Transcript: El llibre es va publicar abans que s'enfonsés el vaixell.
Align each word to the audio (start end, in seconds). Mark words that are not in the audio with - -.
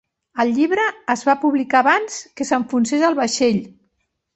El 0.43 0.53
llibre 0.55 0.85
es 1.15 1.25
va 1.29 1.37
publicar 1.45 1.85
abans 1.85 2.19
que 2.41 2.51
s'enfonsés 2.51 3.11
el 3.13 3.23
vaixell. 3.25 3.67